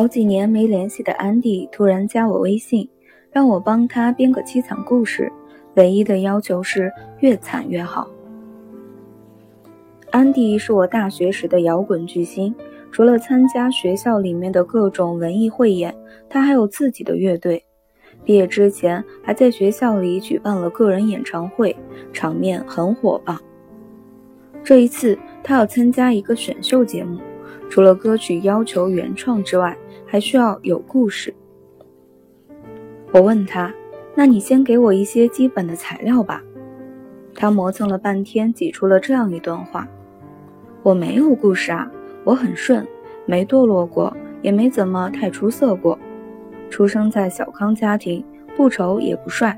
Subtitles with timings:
[0.00, 2.88] 好几年没联系的安迪突然加我微信，
[3.30, 5.30] 让我帮他编个凄惨故事，
[5.74, 8.08] 唯一的要求是越惨越好。
[10.10, 12.54] 安迪是我大学时的摇滚巨星，
[12.90, 15.94] 除了参加学校里面的各种文艺汇演，
[16.30, 17.62] 他还有自己的乐队。
[18.24, 21.76] 毕业之前还在学校里举办了个人演唱会，
[22.10, 23.36] 场面很火爆。
[24.64, 27.18] 这一次他要参加一个选秀节目，
[27.68, 29.76] 除了歌曲要求原创之外，
[30.10, 31.32] 还需要有故事。
[33.12, 33.72] 我问他
[34.16, 36.42] ：“那你先给我一些基本的材料吧。”
[37.32, 39.86] 他磨蹭了半天，挤出了这样一段话。
[40.82, 41.88] 我没有故事啊，
[42.24, 42.84] 我很顺，
[43.24, 45.96] 没堕落过，也没怎么太出色过。
[46.68, 48.24] 出生在小康家庭，
[48.56, 49.56] 不丑也不帅，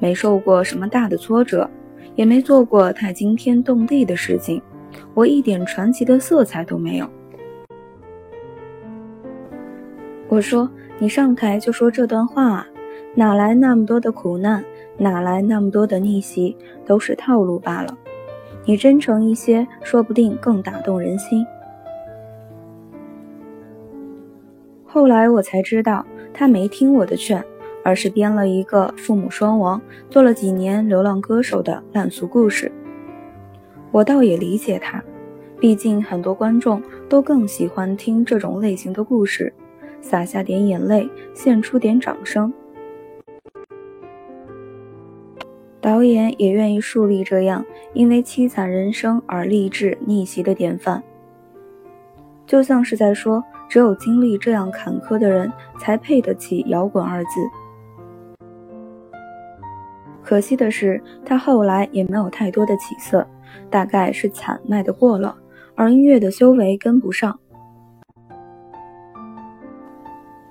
[0.00, 1.70] 没受过什么大的挫折，
[2.16, 4.60] 也没做过太惊天动地的事情。
[5.14, 7.08] 我一点传奇的色彩都没有。
[10.32, 10.66] 我说
[10.98, 12.66] ：“你上台就说这段话啊，
[13.14, 14.64] 哪来那么多的苦难，
[14.96, 17.98] 哪来那么多的逆袭，都是套路罢了。”
[18.64, 21.44] 你真诚一些，说不定更打动人心。
[24.86, 27.44] 后来我才知道，他没听我的劝，
[27.84, 32.72] 而是编了一个父母双亡、做了几年流浪歌手的烂俗故事。
[33.90, 35.04] 我倒也理解他，
[35.60, 39.52] 毕竟很多观众都更喜欢听这种类型的故事，
[40.02, 42.52] 洒下点眼泪，献出点掌声。
[45.80, 51.02] 导演也愿意树立这样因为凄惨人生而励志逆袭的典范，
[52.46, 57.30] 就像是在说，只有经历这样坎坷的人才配得起摇滚二字。
[60.22, 63.26] 可惜的是，他后来也没有太多的起色，
[63.68, 65.36] 大概是惨卖的过了，
[65.74, 67.40] 而音乐的修为跟不上。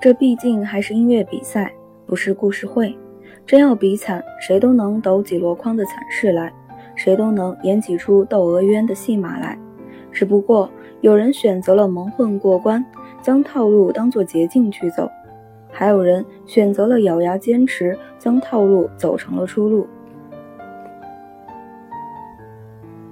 [0.00, 1.72] 这毕竟还是音乐比赛，
[2.04, 2.96] 不是故事会。
[3.46, 6.52] 真要比惨，谁都能抖几箩筐的惨事来，
[6.94, 9.58] 谁都能演几出窦娥冤的戏码来。
[10.12, 10.68] 只不过
[11.00, 12.84] 有人选择了蒙混过关，
[13.22, 15.06] 将套路当作捷径去走；
[15.70, 19.86] 还有人选择了咬牙坚持，将套路走成了出路。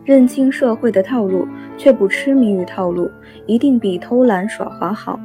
[0.04, 1.46] 认清社会的套路，
[1.78, 3.10] 却不痴迷于套路，
[3.46, 5.18] 一定比偷懒耍滑好。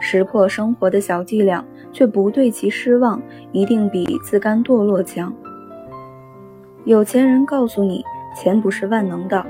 [0.00, 1.64] 识破生活的小伎俩。
[1.92, 5.34] 却不对其失望，一定比自甘堕落强。
[6.84, 9.44] 有钱人告诉你，钱不是万能的。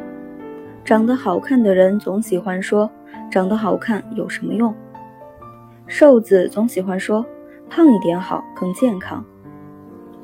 [0.83, 2.91] 长得好看的人总喜欢说，
[3.31, 4.75] 长得好看有什么用？
[5.87, 7.23] 瘦子总喜欢说，
[7.69, 9.23] 胖一点好，更健康。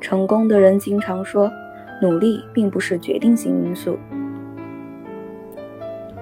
[0.01, 1.51] 成功的人经常说，
[2.01, 3.95] 努力并不是决定性因素。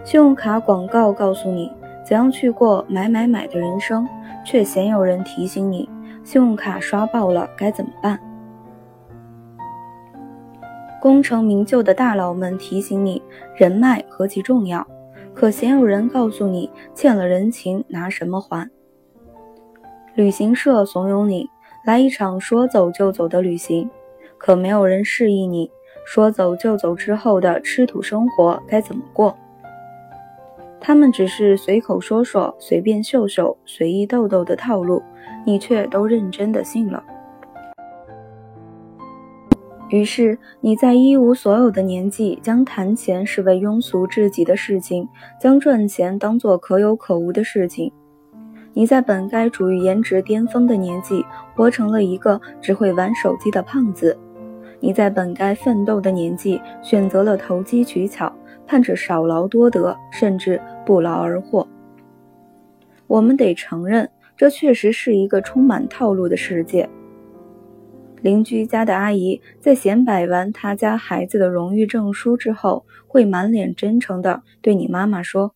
[0.03, 1.71] 信用卡广告告诉你
[2.05, 4.07] 怎样去过买买买的人生。
[4.47, 5.89] 却鲜有人提醒你，
[6.23, 8.19] 信用卡刷爆了该怎么办？
[11.01, 13.19] 功成名就的大佬们提醒你，
[13.55, 14.85] 人脉何其重要，
[15.33, 18.69] 可鲜有人告诉你，欠了人情拿什么还？
[20.13, 21.49] 旅行社怂恿你
[21.83, 23.89] 来一场说走就走的旅行，
[24.37, 25.71] 可没有人示意你
[26.05, 29.35] 说走就走之后的吃土生活该怎么过。
[30.87, 35.01] 他们只是随口说说、随便秀秀、随意逗逗的套路，
[35.43, 37.03] 你却都认真的信了。
[39.89, 45.09] 于是你在一无所有的年纪，将谈钱视为庸俗至极的事情，
[45.41, 47.91] 将赚钱当做可有可无的事情。
[48.73, 51.25] 你在本该处于颜值巅峰的年纪，
[51.55, 54.15] 活成了一个只会玩手机的胖子。
[54.85, 58.31] 你在本该奋斗的年纪，选择了投机取巧。
[58.67, 61.67] 盼着少劳多得，甚至不劳而获。
[63.07, 64.07] 我们得承认，
[64.37, 66.87] 这确实是一个充满套路的世界。
[68.21, 75.55] 邻居家的阿姨在显摆完她家孩子的荣誉证书之后，会满脸真诚地对你妈妈说：“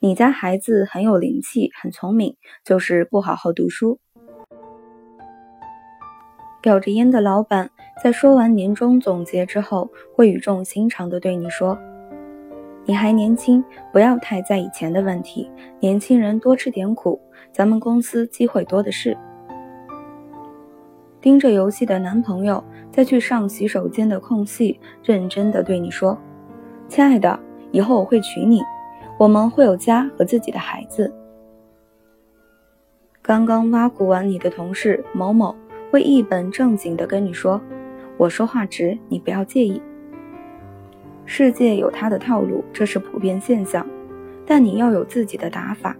[0.00, 3.98] 你家孩子很有灵气，很聪明，就是不好好读书。”
[6.62, 7.70] 叼着烟的老板
[8.02, 11.78] 在说完年终总结之后，会语重心长地对你说。
[12.86, 13.62] 你还年轻，
[13.92, 15.50] 不要太在意钱的问题。
[15.80, 17.20] 年轻人多吃点苦，
[17.52, 19.16] 咱们公司机会多的是。
[21.20, 26.16] 盯着游戏的男朋友在去上洗手间的空隙，认真的对你说
[26.88, 27.38] ：“亲爱的，
[27.70, 28.62] 以后我会娶你，
[29.18, 31.12] 我们会有家和自己的孩子。”
[33.20, 35.54] 刚刚挖苦完你的同事某某，
[35.90, 37.60] 会一本正经的跟你说
[38.20, 39.80] ：“我说话直，你不要介意。”
[41.24, 43.86] 世界有它的套路，这是普遍现象，
[44.44, 45.96] 但你要有自己的打法。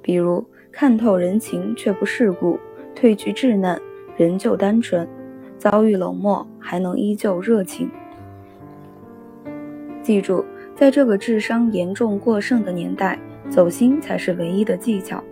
[0.00, 0.42] 比如
[0.72, 2.58] 看透人情却不世故，
[2.96, 3.78] 褪去稚嫩
[4.16, 5.06] 仍旧单纯，
[5.58, 7.90] 遭遇冷漠还能依旧热情。
[10.00, 10.42] 记住，
[10.74, 13.18] 在这个智商严重过剩的年代，
[13.50, 15.22] 走心才是唯一的技巧。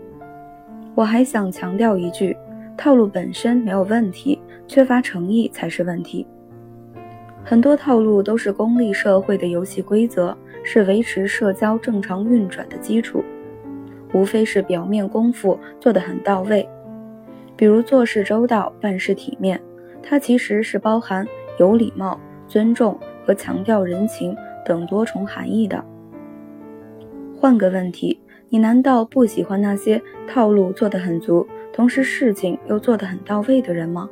[0.94, 2.36] 我还想强调一句：
[2.76, 6.26] 套路本身没有问题，缺乏诚意才是问题。
[7.44, 13.22] 很多套路都是功利社会的游戏规则，是维持社交正常运转的基础。
[14.12, 16.68] 无非是表面功夫做得很到位，
[17.56, 19.60] 比如做事周到、办事体面，
[20.02, 21.26] 它其实是包含
[21.58, 25.82] 有礼貌、尊重和强调人情等多重含义的。
[27.34, 28.20] 换个问题，
[28.50, 34.08] 你难道不喜欢那些套路做得很足，同时事情又做得很到位的人吗？